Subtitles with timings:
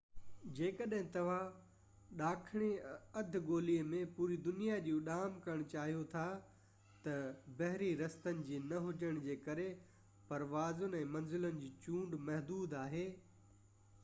[0.57, 1.49] جيڪڏهن توهان
[2.21, 2.69] ڏاکڻي
[3.19, 6.23] اڌ گولي ۾ پوري دنيا جي اُڏام ڪرڻ چاهيو ٿا
[7.07, 7.19] ته
[7.59, 9.67] بحري رستن جي نه هجڻ جي ڪري
[10.31, 13.05] پروازن ۽ منزلن جي چونڊ محدود آهي